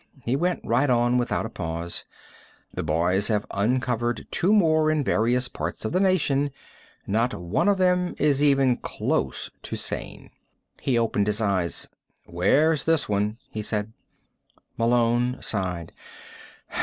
He 0.25 0.35
went 0.35 0.61
right 0.65 0.89
on 0.89 1.19
without 1.19 1.45
a 1.45 1.49
pause: 1.51 2.05
"The 2.71 2.81
boys 2.81 3.27
have 3.27 3.45
uncovered 3.51 4.25
two 4.31 4.51
more 4.51 4.89
in 4.89 5.03
various 5.03 5.47
parts 5.47 5.85
of 5.85 5.91
the 5.91 5.99
nation. 5.99 6.49
Not 7.05 7.35
one 7.35 7.67
of 7.67 7.77
them 7.77 8.15
is 8.17 8.43
even 8.43 8.77
close 8.77 9.51
to 9.61 9.75
sane." 9.75 10.31
He 10.81 10.97
opened 10.97 11.27
his 11.27 11.39
eyes. 11.39 11.87
"Where's 12.25 12.85
this 12.85 13.07
one?" 13.07 13.37
he 13.51 13.61
said. 13.61 13.93
Malone 14.75 15.39
sighed. 15.39 15.91